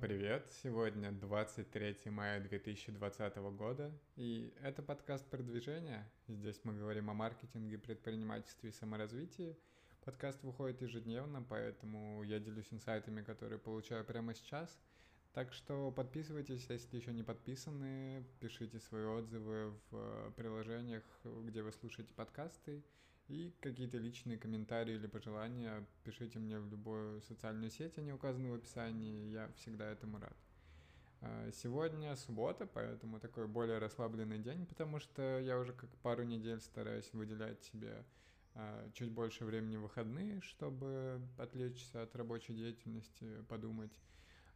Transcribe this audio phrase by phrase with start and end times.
[0.00, 0.52] Привет!
[0.62, 6.06] Сегодня 23 мая 2020 года, и это подкаст продвижения.
[6.28, 9.56] Здесь мы говорим о маркетинге, предпринимательстве и саморазвитии.
[10.04, 14.78] Подкаст выходит ежедневно, поэтому я делюсь инсайтами, которые получаю прямо сейчас.
[15.32, 22.12] Так что подписывайтесь, если еще не подписаны, пишите свои отзывы в приложениях, где вы слушаете
[22.12, 22.82] подкасты.
[23.28, 28.54] И какие-то личные комментарии или пожелания пишите мне в любую социальную сеть, они указаны в
[28.54, 30.36] описании, я всегда этому рад.
[31.22, 36.60] А, сегодня суббота, поэтому такой более расслабленный день, потому что я уже как пару недель
[36.60, 38.04] стараюсь выделять себе
[38.54, 43.98] а, чуть больше времени в выходные, чтобы отвлечься от рабочей деятельности, подумать.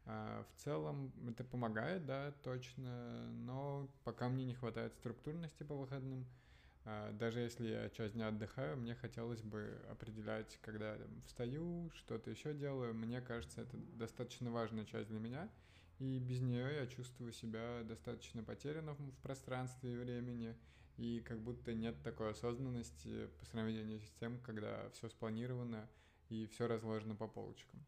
[0.06, 6.24] А, в целом это помогает, да, точно, но пока мне не хватает структурности по выходным–
[6.84, 12.30] даже если я часть дня отдыхаю, мне хотелось бы определять, когда я там, встаю, что-то
[12.30, 12.94] еще делаю.
[12.94, 15.50] Мне кажется, это достаточно важная часть для меня.
[15.98, 20.56] И без нее я чувствую себя достаточно потерянным в пространстве и времени.
[20.96, 25.88] И как будто нет такой осознанности по сравнению с тем, когда все спланировано
[26.30, 27.84] и все разложено по полочкам.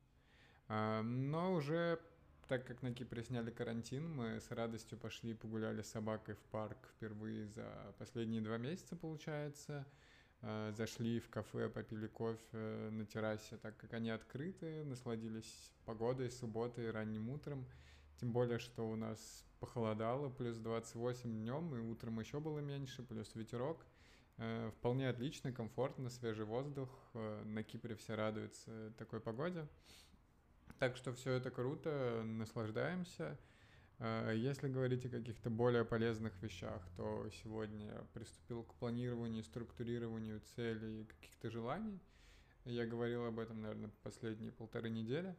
[0.68, 1.98] А, но уже
[2.48, 6.88] так как на Кипре сняли карантин, мы с радостью пошли погуляли с собакой в парк
[6.96, 9.86] впервые за последние два месяца, получается.
[10.42, 16.90] Э, зашли в кафе, попили кофе на террасе, так как они открыты, насладились погодой, субботой,
[16.90, 17.64] ранним утром.
[18.20, 23.34] Тем более, что у нас похолодало, плюс 28 днем, и утром еще было меньше, плюс
[23.36, 23.86] ветерок.
[24.38, 26.88] Э, вполне отлично, комфортно, свежий воздух.
[27.14, 29.68] Э, на Кипре все радуются такой погоде.
[30.82, 33.38] Так что все это круто, наслаждаемся.
[34.00, 40.40] А, если говорить о каких-то более полезных вещах, то сегодня я приступил к планированию, структурированию
[40.56, 42.00] целей и каких-то желаний.
[42.64, 45.36] Я говорил об этом, наверное, последние полторы недели.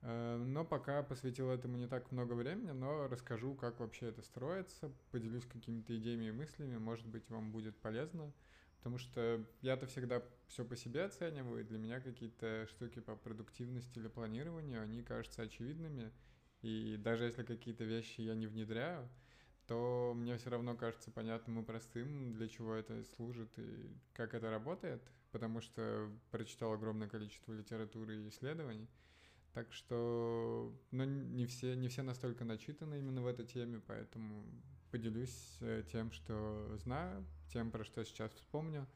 [0.00, 4.90] А, но пока посвятил этому не так много времени, но расскажу, как вообще это строится,
[5.10, 8.32] поделюсь какими-то идеями и мыслями, может быть, вам будет полезно.
[8.80, 13.98] Потому что я-то всегда все по себе оцениваю, и для меня какие-то штуки по продуктивности
[13.98, 16.10] или планированию, они кажутся очевидными.
[16.62, 19.06] И даже если какие-то вещи я не внедряю,
[19.66, 24.50] то мне все равно кажется понятным и простым, для чего это служит и как это
[24.50, 28.88] работает, потому что прочитал огромное количество литературы и исследований.
[29.52, 34.44] Так что, ну, не все, не все настолько начитаны именно в этой теме, поэтому
[34.90, 38.86] поделюсь э, тем, что знаю, тем, про что сейчас вспомню.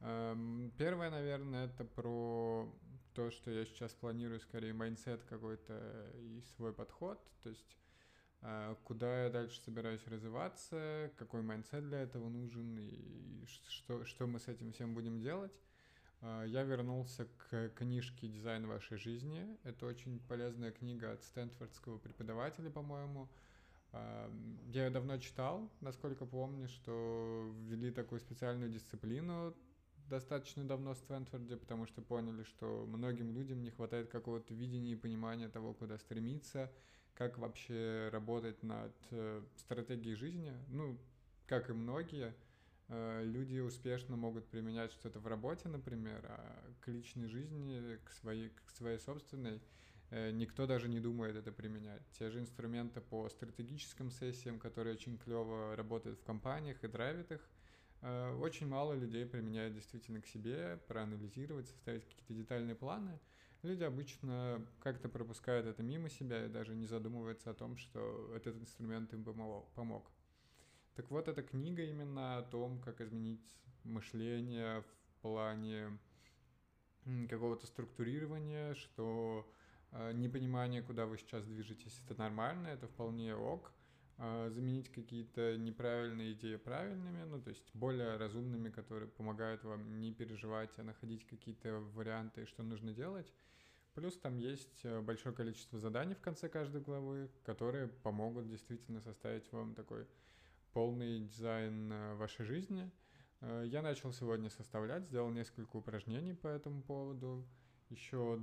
[0.00, 2.68] Эм, первое, наверное, это про
[3.14, 7.76] то, что я сейчас планирую, скорее, mindset какой-то и свой подход, то есть
[8.40, 14.38] э, куда я дальше собираюсь развиваться, какой mindset для этого нужен и что, что мы
[14.38, 15.52] с этим всем будем делать.
[16.20, 19.46] Э, я вернулся к книжке «Дизайн вашей жизни».
[19.64, 23.28] Это очень полезная книга от стэнфордского преподавателя, по-моему,
[24.72, 29.54] я давно читал, насколько помню, что ввели такую специальную дисциплину
[30.08, 34.96] достаточно давно в Стэнфорде, потому что поняли, что многим людям не хватает какого-то видения и
[34.96, 36.70] понимания того, куда стремиться,
[37.14, 40.52] как вообще работать над э, стратегией жизни.
[40.68, 40.98] Ну,
[41.46, 42.34] как и многие,
[42.88, 48.50] э, люди успешно могут применять что-то в работе, например, а к личной жизни, к своей,
[48.50, 49.60] к своей собственной–
[50.12, 52.02] никто даже не думает это применять.
[52.18, 57.50] Те же инструменты по стратегическим сессиям, которые очень клево работают в компаниях и драйвят их,
[58.02, 63.18] э, очень мало людей применяют действительно к себе, проанализировать, составить какие-то детальные планы.
[63.62, 68.56] Люди обычно как-то пропускают это мимо себя и даже не задумываются о том, что этот
[68.56, 70.10] инструмент им помог.
[70.94, 75.98] Так вот, эта книга именно о том, как изменить мышление в плане
[77.30, 79.61] какого-то структурирования, что Э,
[80.14, 83.72] непонимание, куда вы сейчас движетесь, это нормально, это вполне ок.
[84.24, 90.12] Э, заменить какие-то неправильные идеи правильными, ну, то есть более разумными, которые помогают вам не
[90.12, 93.32] переживать, а находить какие-то варианты, что нужно делать.
[93.94, 99.50] Плюс там есть э, большое количество заданий в конце каждой главы, которые помогут действительно составить
[99.50, 100.06] вам такой
[100.72, 102.90] полный дизайн вашей жизни.
[103.64, 107.44] Я начал сегодня составлять, сделал несколько упражнений по этому поводу.
[107.90, 108.40] Еще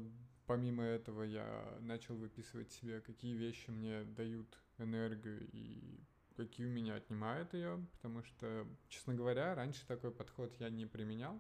[0.50, 4.48] помимо этого я начал выписывать себе, какие вещи мне дают
[4.80, 6.00] энергию и
[6.36, 11.40] какие у меня отнимают ее, потому что, честно говоря, раньше такой подход я не применял,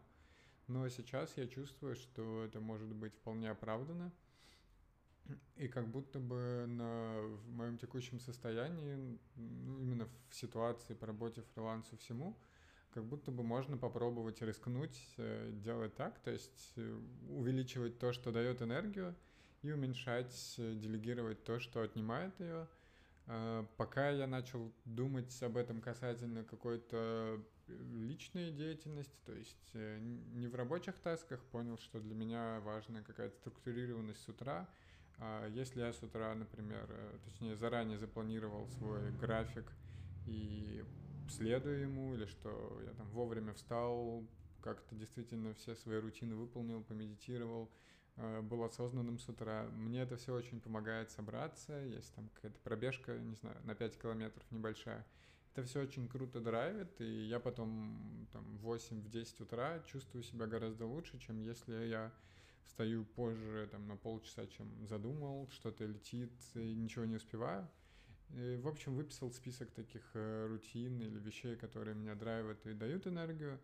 [0.67, 4.11] но сейчас я чувствую, что это может быть вполне оправдано.
[5.55, 11.41] И как будто бы на, в моем текущем состоянии, ну, именно в ситуации по работе
[11.55, 12.37] фрилансу всему,
[12.93, 16.99] как будто бы можно попробовать рискнуть, э, делать так, то есть э,
[17.29, 19.15] увеличивать то, что дает энергию,
[19.61, 22.67] и уменьшать, э, делегировать то, что отнимает ее.
[23.27, 30.55] Э, пока я начал думать об этом касательно какой-то личной деятельности, то есть не в
[30.55, 34.67] рабочих тасках, понял, что для меня важна какая-то структурированность с утра.
[35.19, 36.89] А если я с утра, например,
[37.25, 39.71] точнее заранее запланировал свой график
[40.25, 40.83] и
[41.29, 44.23] следую ему, или что я там вовремя встал,
[44.61, 47.69] как-то действительно все свои рутины выполнил, помедитировал,
[48.17, 49.63] э, был осознанным с утра.
[49.73, 54.43] Мне это все очень помогает собраться, есть там какая-то пробежка, не знаю, на 5 километров
[54.51, 55.05] небольшая.
[55.53, 60.85] Это все очень круто драйвит, и я потом там в 8-10 утра чувствую себя гораздо
[60.85, 62.11] лучше, чем если я
[62.63, 67.67] встаю позже, там, на полчаса, чем задумал, что-то летит и ничего не успеваю.
[68.35, 73.07] И, в общем, выписал список таких э, рутин или вещей, которые меня драйвят и дают
[73.07, 73.59] энергию,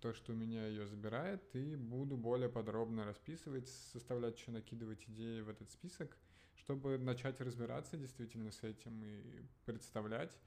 [0.00, 5.40] то, что у меня ее забирает, и буду более подробно расписывать, составлять еще, накидывать идеи
[5.40, 6.16] в этот список,
[6.54, 10.38] чтобы начать разбираться действительно с этим и представлять,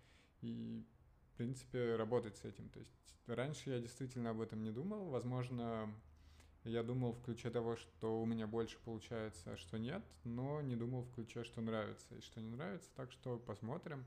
[0.42, 0.86] и,
[1.34, 2.70] в принципе, работать с этим.
[2.70, 2.94] То есть
[3.26, 5.94] раньше я действительно об этом не думал, возможно,
[6.68, 10.76] я думал в ключе того, что у меня больше получается, а что нет, но не
[10.76, 14.06] думал в ключе, что нравится и что не нравится, так что посмотрим.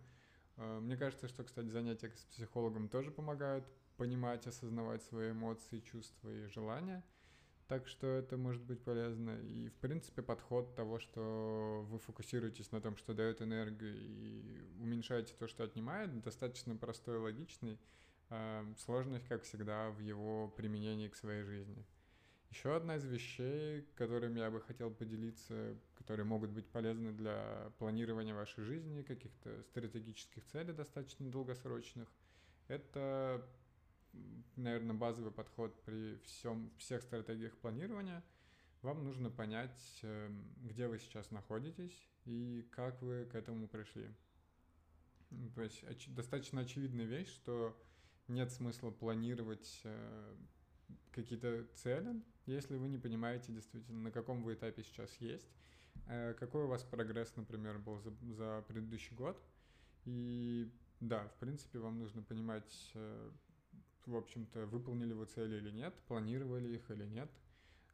[0.57, 3.65] Э, мне кажется, что, кстати, занятия с психологом тоже помогают
[3.97, 7.05] понимать, осознавать свои эмоции, чувства и желания.
[7.67, 9.39] Так что это может быть полезно.
[9.43, 15.35] И, в принципе, подход того, что вы фокусируетесь на том, что дает энергию, и уменьшаете
[15.39, 17.79] то, что отнимает, достаточно простой и логичный.
[18.29, 21.87] Э, сложность, как всегда, в его применении к своей жизни.
[22.51, 28.35] Еще одна из вещей, которыми я бы хотел поделиться, которые могут быть полезны для планирования
[28.35, 32.09] вашей жизни, каких-то стратегических целей достаточно долгосрочных,
[32.67, 33.49] это,
[34.57, 38.25] наверное, базовый подход при всем, всех стратегиях планирования.
[38.83, 44.11] Вам нужно понять, эм, где вы сейчас находитесь и как вы к этому пришли.
[45.55, 47.81] То есть оч- достаточно очевидная вещь, что
[48.27, 50.37] нет смысла планировать э,
[51.13, 55.49] какие-то цели, если вы не понимаете действительно, на каком вы этапе сейчас есть,
[56.07, 59.41] э, какой у вас прогресс, например, был за, за предыдущий год.
[60.05, 60.71] И
[61.01, 63.31] да, в принципе, вам нужно понимать, э,
[64.07, 67.31] в общем-то, выполнили вы цели или нет, планировали их или нет,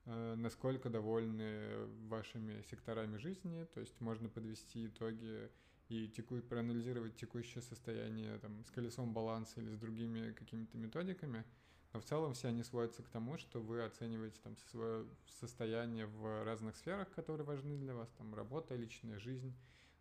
[0.06, 5.50] э, насколько довольны вашими секторами жизни, то есть можно подвести итоги
[5.88, 11.44] и теку, проанализировать текущее состояние там, с колесом баланса или с другими какими-то методиками–
[12.00, 15.06] в целом все они сводятся к тому, что вы оцениваете там свое
[15.40, 19.54] состояние в разных сферах, которые важны для вас, там работа, личная жизнь,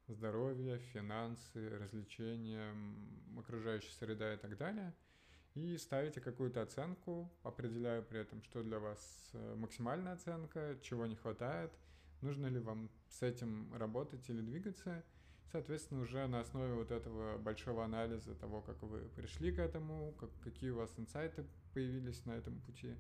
[0.08, 2.74] здоровье, финансы, развлечения,
[3.38, 4.94] окружающая среда и так далее.
[5.54, 11.16] И ставите какую-то оценку, определяя при этом, что для вас э, максимальная оценка, чего не
[11.16, 11.72] хватает,
[12.22, 15.04] нужно ли вам с этим работать или двигаться–
[15.52, 20.30] Соответственно, уже на основе вот этого большого анализа того, как вы пришли к этому, как,
[20.44, 22.96] какие у вас инсайты появились на этом пути,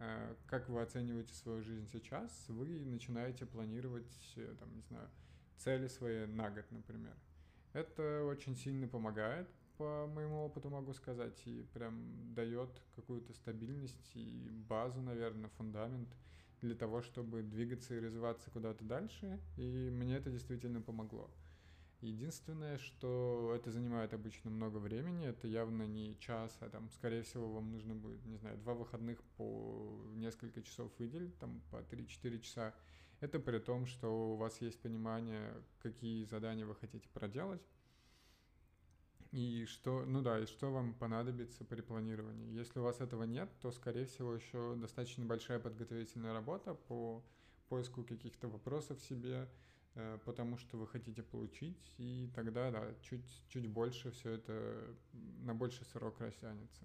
[0.00, 5.08] э, как вы оцениваете свою жизнь сейчас, вы начинаете планировать, э, там, не знаю,
[5.56, 7.14] цели свои на год, например.
[7.72, 9.48] Это очень сильно помогает,
[9.78, 16.08] по моему опыту могу сказать, и прям дает какую-то стабильность и базу, наверное, фундамент
[16.60, 21.30] для того, чтобы двигаться и развиваться куда-то дальше, и мне это действительно помогло.
[22.04, 27.50] Единственное, что это занимает обычно много времени, это явно не час, а там, скорее всего,
[27.50, 32.74] вам нужно будет, не знаю, два выходных по несколько часов выделить, там по 3-4 часа.
[33.20, 37.62] Это при том, что у вас есть понимание, какие задания вы хотите проделать,
[39.30, 42.52] и что, ну да, и что вам понадобится при планировании.
[42.52, 47.24] Если у вас этого нет, то, скорее всего, еще достаточно большая подготовительная работа по
[47.70, 49.48] поиску каких-то вопросов себе,
[50.24, 54.94] потому что вы хотите получить, и тогда, да, чуть, чуть больше все это
[55.42, 56.84] на больший срок растянется.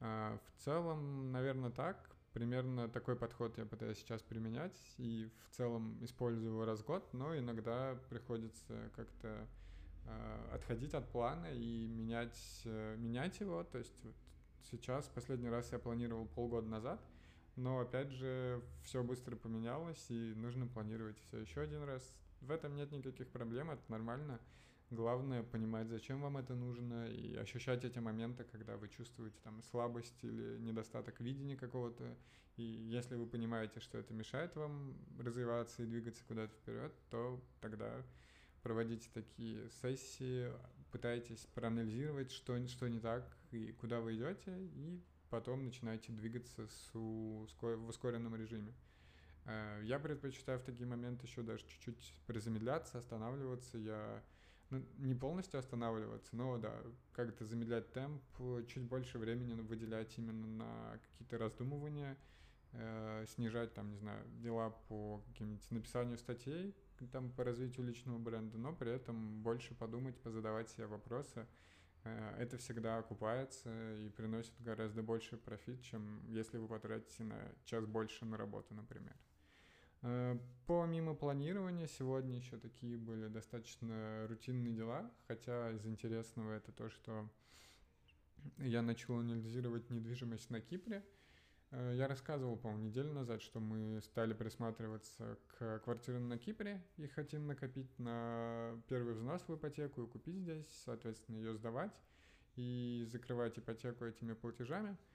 [0.00, 2.10] А, в целом, наверное, так.
[2.32, 7.08] Примерно такой подход я пытаюсь сейчас применять, и в целом использую его раз в год,
[7.14, 9.48] но иногда приходится как-то
[10.04, 13.64] а, отходить от плана и менять, э, менять его.
[13.64, 14.14] То есть вот
[14.70, 17.00] сейчас, последний раз я планировал полгода назад,
[17.56, 22.14] но опять же, все быстро поменялось, и нужно планировать все еще один раз.
[22.40, 24.40] В этом нет никаких проблем, это нормально.
[24.90, 30.22] Главное понимать, зачем вам это нужно, и ощущать эти моменты, когда вы чувствуете там слабость
[30.22, 32.16] или недостаток видения какого-то.
[32.56, 38.02] И если вы понимаете, что это мешает вам развиваться и двигаться куда-то вперед, то тогда
[38.62, 40.52] проводите такие сессии,
[40.92, 46.90] пытайтесь проанализировать, что, что не так и куда вы идете, и потом начинаете двигаться с,
[46.94, 48.72] в ускоренном режиме.
[49.46, 53.78] Э, я предпочитаю в такие моменты еще даже чуть-чуть призамедляться, останавливаться.
[53.78, 54.22] Я
[54.70, 56.74] ну, не полностью останавливаться, но да,
[57.12, 58.22] как-то замедлять темп,
[58.66, 62.16] чуть больше времени выделять именно на какие-то раздумывания,
[62.72, 66.74] э, снижать там, не знаю, дела по каким-нибудь написанию статей,
[67.12, 71.46] там по развитию личного бренда, но при этом больше подумать, позадавать себе вопросы.
[72.06, 77.84] Э, это всегда окупается и приносит гораздо больше профит, чем если вы потратите на час
[77.84, 79.16] больше на работу, например.
[80.02, 86.88] Э, помимо планирования, сегодня еще такие были достаточно рутинные дела, хотя из интересного это то,
[86.88, 87.28] что
[88.58, 91.04] я начал анализировать недвижимость на Кипре.
[91.70, 97.06] Э, я рассказывал, по-моему, неделю назад, что мы стали присматриваться к квартирам на Кипре и
[97.06, 101.92] хотим накопить на первый взнос в ипотеку и купить здесь, соответственно, ее сдавать
[102.56, 104.96] и закрывать ипотеку этими платежами–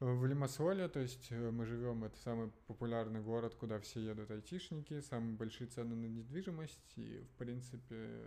[0.00, 5.00] в Лимассоле, то есть э, мы живем, это самый популярный город, куда все едут айтишники,
[5.00, 8.20] самые большие цены на недвижимость, и, в принципе,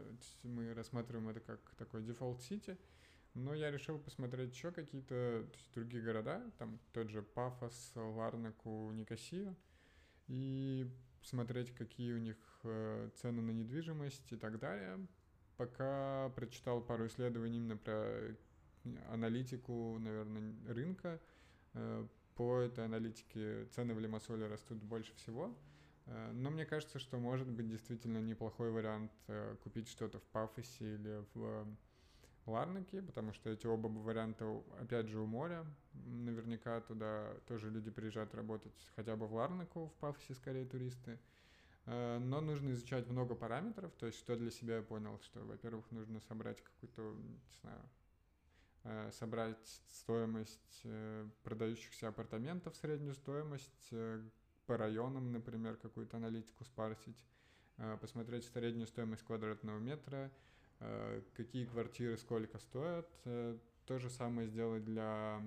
[0.44, 2.78] мы рассматриваем это как такой default city,
[3.38, 9.56] но я решил посмотреть еще какие-то другие города, там тот же Пафос, Ларнаку, Никосию,
[10.28, 10.90] и
[11.22, 15.08] смотреть, какие у них э, цены на недвижимость и так далее.
[15.56, 18.36] Пока прочитал пару исследований именно про
[19.10, 21.20] аналитику, наверное, рынка,
[21.78, 25.56] Э, по этой аналитике цены в Лимассоле растут больше всего.
[26.06, 30.96] Э, но мне кажется, что может быть действительно неплохой вариант э, купить что-то в Пафосе
[30.96, 31.68] или в
[32.52, 35.66] Ларнаке, потому что эти оба варианта, опять же, у моря.
[35.94, 41.20] Наверняка туда тоже люди приезжают работать хотя бы в Ларнаку, в Пафосе скорее туристы.
[41.86, 46.20] Но нужно изучать много параметров, то есть что для себя я понял, что, во-первых, нужно
[46.20, 47.82] собрать какую-то, не знаю,
[48.90, 54.22] Э, собрать стоимость э, продающихся апартаментов, среднюю стоимость э,
[54.66, 57.18] по районам, например, какую-то аналитику спарсить,
[58.02, 60.32] посмотреть среднюю стоимость квадратного метра,
[61.36, 63.10] какие квартиры сколько стоят.
[63.24, 65.42] То же самое сделать для,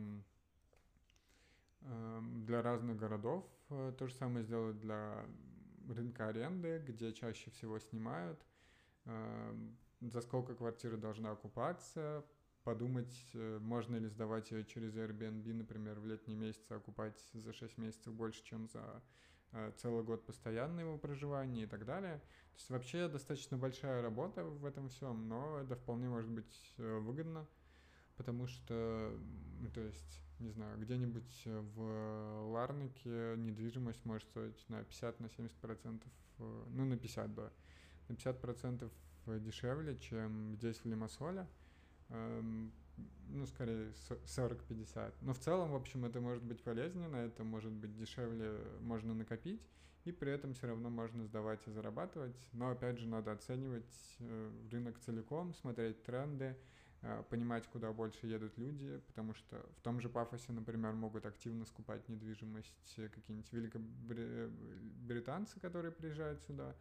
[1.82, 5.26] для разных городов, то же самое сделать для
[5.88, 8.40] рынка аренды, где чаще всего снимают,
[10.00, 12.25] за сколько квартира должна окупаться,
[12.64, 17.78] подумать, э, можно ли сдавать ее через Airbnb, например, в летние месяцы, окупать за 6
[17.78, 19.00] месяцев больше, чем за э,
[19.76, 22.19] целый год постоянного проживания и так далее.
[22.19, 26.99] То есть вообще достаточно большая работа в этом всем, но это вполне может быть э,
[26.99, 27.47] выгодно,
[28.16, 29.19] потому что,
[29.75, 36.11] то есть, не знаю, где-нибудь в Ларнике недвижимость может стоить на 50, на 70 процентов,
[36.38, 37.50] ну на 50, да,
[38.09, 38.92] на 50 процентов
[39.26, 41.47] дешевле, чем здесь в Лимассоле.
[43.33, 45.14] Ну, скорее 40-50.
[45.21, 49.62] Но в целом, в общем, это может быть полезненно, это может быть дешевле, можно накопить,
[50.04, 52.37] и при этом все равно можно сдавать и зарабатывать.
[52.52, 56.57] Но, опять же, надо оценивать э, рынок целиком, смотреть тренды,
[57.02, 61.64] э, понимать, куда больше едут люди, потому что в том же Пафосе, например, могут активно
[61.66, 66.75] скупать недвижимость какие-нибудь великобританцы, которые приезжают сюда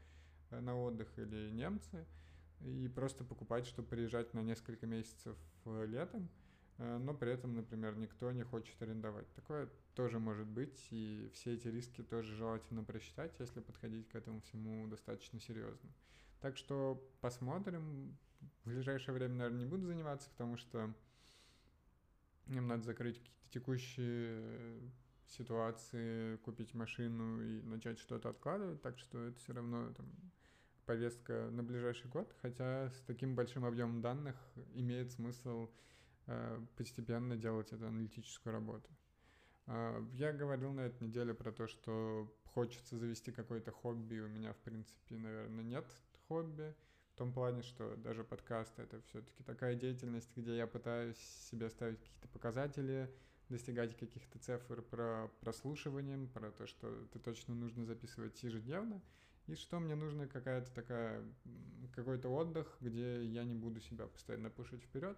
[0.49, 2.07] э, на отдых, или немцы–
[2.61, 6.29] и просто покупать, чтобы приезжать на несколько месяцев э, летом,
[6.77, 9.31] э, но при этом, например, никто не хочет арендовать.
[9.33, 14.41] Такое тоже может быть, и все эти риски тоже желательно просчитать, если подходить к этому
[14.41, 15.89] всему достаточно серьезно.
[16.41, 18.17] Так что посмотрим.
[18.63, 20.93] В ближайшее время, наверное, не буду заниматься, потому что
[22.47, 24.79] им надо закрыть какие-то текущие
[25.27, 30.05] ситуации, купить машину и начать что-то откладывать, так что это все равно там,
[30.89, 34.35] повестка на ближайший год, хотя с таким большим объемом данных
[34.73, 35.69] имеет смысл
[36.25, 38.89] э, постепенно делать эту аналитическую работу.
[39.67, 44.51] Э, я говорил на этой неделе про то, что хочется завести какое-то хобби, у меня,
[44.53, 45.85] в принципе, наверное, нет
[46.27, 46.73] хобби,
[47.13, 51.19] в том плане, что даже подкаст— это все-таки такая деятельность, где я пытаюсь
[51.51, 53.13] себе ставить какие-то показатели,
[53.47, 58.99] достигать каких-то цифр про прослушивание, про то, что это точно нужно записывать ежедневно—
[59.49, 61.23] и что мне нужно какая-то такая,
[61.95, 65.17] какой-то отдых, где я не буду себя постоянно пушить вперед.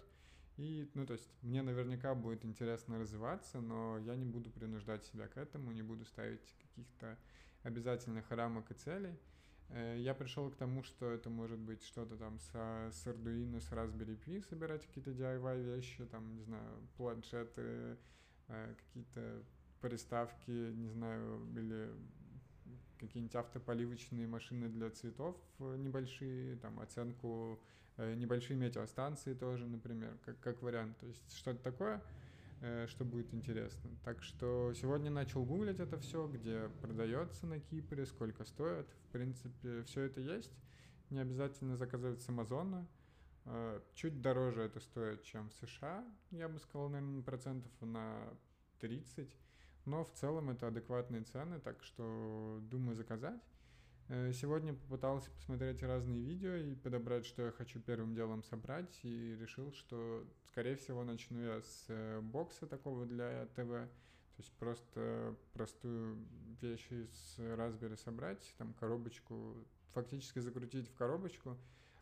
[0.58, 5.28] И, ну, то есть, мне наверняка будет интересно развиваться, но я не буду принуждать себя
[5.28, 7.18] к этому, не буду ставить каких-то
[7.64, 9.18] обязательных рамок и целей.
[9.70, 13.72] Э, я пришел к тому, что это может быть что-то там с, с Arduino, с
[13.72, 17.98] Raspberry Pi, собирать какие-то DIY вещи, там, не знаю, планшеты,
[18.48, 19.44] э, какие-то
[19.82, 21.90] приставки, не знаю, или
[23.02, 27.60] какие-нибудь автополивочные машины для цветов э, небольшие, там оценку,
[27.98, 30.98] э, небольшие метеостанции тоже, например, как, как вариант.
[31.00, 32.02] То есть что-то такое.
[32.62, 33.90] э, что будет интересно.
[34.06, 38.88] Так что сегодня начал гуглить это все, где продается на Кипре, сколько стоит.
[39.10, 40.52] В принципе, все это есть.
[41.10, 42.88] Не обязательно заказывать с Амазона.
[43.96, 48.30] Чуть дороже это стоит, чем в США, я бы сказал, наверное, процентов на
[48.80, 49.36] 30.
[49.86, 53.42] Но в целом это адекватные цены, так что думаю заказать.
[54.14, 59.38] Э, сегодня попытался посмотреть разные видео и подобрать, что я хочу первым делом собрать, и
[59.40, 65.36] решил, что, скорее всего, начну я с э, бокса такого для ТВ, то есть просто
[65.54, 66.18] простую
[66.62, 69.56] вещь из Raspberry собрать, там коробочку,
[69.94, 71.58] фактически закрутить в коробочку,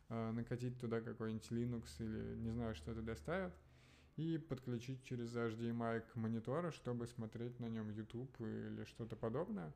[0.09, 3.53] э, накатить туда какой-нибудь Linux или не знаю, что туда ставят,
[4.19, 9.71] и подключить через HDMI к монитору, чтобы смотреть на нем YouTube или что-то подобное.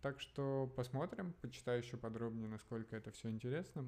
[0.00, 3.84] Так что посмотрим, почитаю еще подробнее, насколько это все интересно.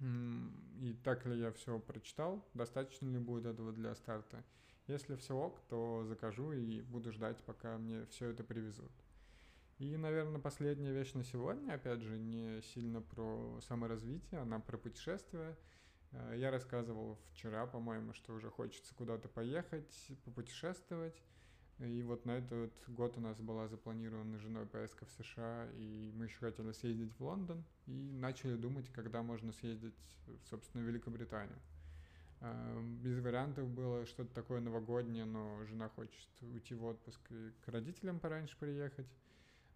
[0.00, 4.44] И так ли я все прочитал, достаточно ли будет этого для старта.
[4.88, 8.90] Если все ок, то закажу и буду ждать, пока мне все это привезут.
[9.78, 15.56] И, наверное, последняя вещь на сегодня, опять же, не сильно про саморазвитие, она про путешествия.
[16.12, 21.22] Э, я рассказывал вчера, по-моему, что уже хочется куда-то поехать, попутешествовать.
[21.78, 26.24] И вот на этот год у нас была запланирована женой поездка в США, и мы
[26.24, 29.94] еще хотели съездить в Лондон, и начали думать, когда можно съездить,
[30.48, 31.58] собственно, в Великобританию.
[33.02, 38.20] Без вариантов было что-то такое новогоднее, но жена хочет уйти в отпуск и к родителям
[38.20, 39.06] пораньше приехать.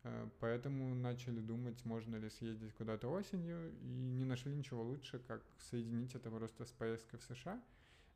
[0.02, 5.42] Э, поэтому начали думать, можно ли съездить куда-то осенью, и не нашли ничего лучше, как
[5.58, 7.62] соединить это просто с поездкой в США.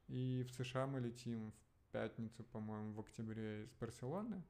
[0.08, 4.42] И в США мы летим в пятницу, по-моему, в октябре из Барселоны.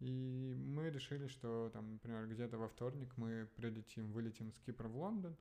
[0.00, 4.96] И мы решили, что там, например, где-то во вторник мы прилетим, вылетим с Кипра в
[4.96, 5.36] Лондон,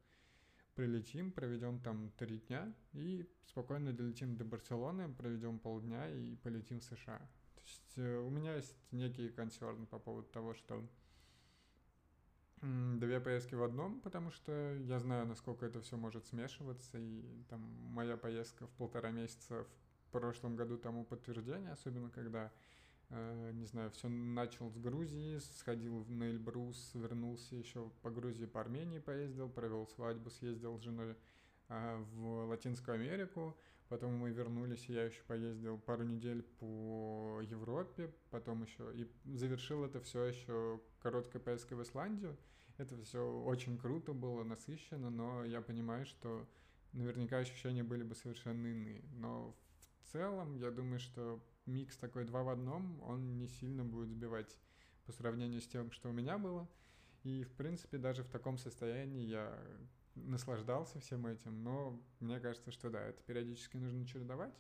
[0.76, 6.84] прилетим, проведем там три дня и спокойно долетим до Барселоны, проведем полдня и полетим в
[6.84, 7.20] США.
[7.56, 10.86] То есть э, у меня есть некий консерн по поводу того, что
[12.62, 17.62] Две поездки в одном, потому что я знаю, насколько это все может смешиваться, и там
[17.94, 22.52] моя поездка в полтора месяца в прошлом году тому подтверждение, особенно когда,
[23.12, 28.60] э, не знаю, все начал с Грузии, сходил на Эльбрус, вернулся еще по Грузии, по
[28.60, 31.16] Армении поездил, провел свадьбу, съездил с женой
[31.70, 33.56] э, в Латинскую Америку,
[33.88, 39.86] потом мы вернулись, и я еще поездил пару недель по Европе, потом еще и завершил
[39.86, 42.38] это все еще короткой поездкой в Исландию.
[42.78, 46.48] Это все очень круто было, насыщенно, но я понимаю, что
[46.94, 49.04] наверняка ощущения были бы совершенно иные.
[49.14, 49.56] Но
[50.02, 54.58] в целом, я думаю, что микс такой два в одном, он не сильно будет сбивать
[55.06, 56.68] по сравнению с тем, что у меня было.
[57.24, 59.60] И, в принципе, даже в таком состоянии я
[60.16, 64.54] наслаждался всем этим, но мне кажется, что да, это периодически нужно чередовать.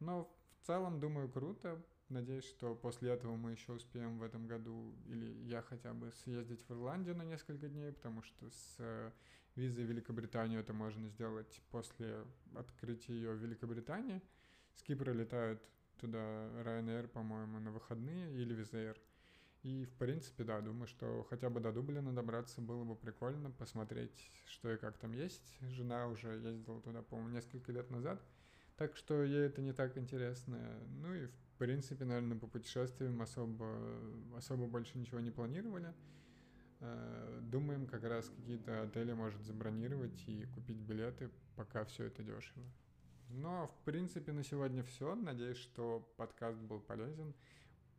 [0.00, 1.82] Но в целом, думаю, круто.
[2.12, 6.62] Надеюсь, что после этого мы еще успеем в этом году, или я хотя бы съездить
[6.68, 9.10] в Ирландию на несколько дней, потому что с э,
[9.56, 12.22] визой в Великобританию это можно сделать после
[12.54, 14.20] открытия ее в Великобритании.
[14.74, 15.62] С Кипра летают
[15.98, 19.00] туда Ryanair, по-моему, на выходные или Визаир.
[19.62, 24.30] И, в принципе, да, думаю, что хотя бы до Дублина добраться было бы прикольно, посмотреть,
[24.48, 25.56] что и как там есть.
[25.62, 28.20] Жена уже ездила туда, по-моему, несколько лет назад,
[28.76, 30.58] так что ей это не так интересно.
[31.00, 33.76] Ну и, в принципе, наверное, по путешествиям особо,
[34.36, 35.92] особо больше ничего не планировали.
[36.80, 42.64] Э, думаем, как раз какие-то отели может забронировать и купить билеты, пока все это дешево.
[43.28, 45.14] Но, в принципе, на сегодня все.
[45.14, 47.34] Надеюсь, что подкаст был полезен.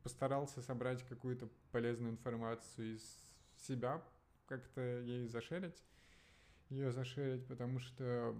[0.03, 4.03] Постарался собрать какую-то полезную информацию из себя,
[4.47, 5.81] как-то ей зашерить
[6.73, 8.35] ее зашерить, потому что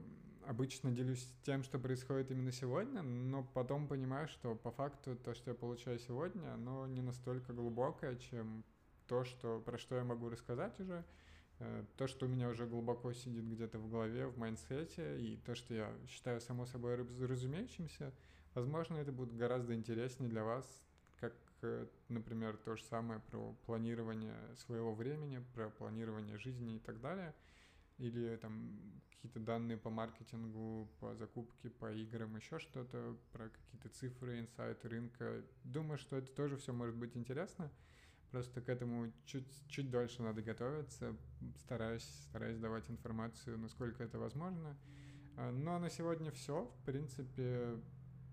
[0.48, 5.52] обычно делюсь тем, что происходит именно сегодня, но потом понимаю, что по факту то, что
[5.52, 8.64] я получаю сегодня, оно не настолько глубокое, чем
[9.08, 11.04] то, что, про что я могу рассказать уже,
[11.60, 15.38] э, то, что у меня уже глубоко сидит где-то в голове, в mindset е, и
[15.38, 18.14] то, что я считаю само собой разумеющимся,
[18.54, 20.66] возможно, это будет гораздо интереснее для вас,
[21.20, 27.00] как, э, например, то же самое про планирование своего времени, про планирование жизни и так
[27.02, 27.34] далее–
[27.98, 34.40] или там какие-то данные по маркетингу, по закупке, по играм, еще что-то, про какие-то цифры,
[34.40, 35.44] инсайты рынка.
[35.64, 37.72] Думаю, что это тоже все может быть интересно.
[38.32, 41.16] Просто к этому чуть, чуть дольше надо готовиться.
[41.60, 44.76] Стараюсь, стараюсь давать информацию, насколько это возможно.
[45.38, 46.66] А, а на сегодня все.
[46.82, 47.80] В принципе,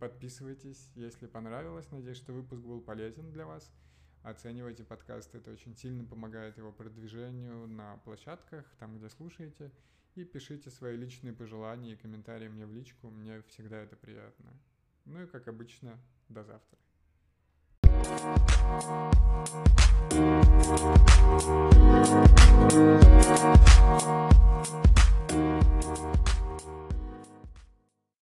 [0.01, 1.91] подписывайтесь, если понравилось.
[1.91, 3.71] Надеюсь, что выпуск был полезен для вас
[4.23, 9.71] оценивайте подкаст, это очень сильно помогает его продвижению на площадках, там, где слушаете,
[10.15, 14.53] и пишите свои личные пожелания и комментарии мне в личку, мне всегда это приятно.
[15.05, 16.79] Ну и, как обычно, до завтра.